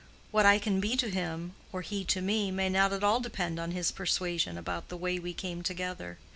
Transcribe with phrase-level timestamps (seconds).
[0.31, 3.59] What I can be to him, or he to me, may not at all depend
[3.59, 6.17] on his persuasion about the way we came together.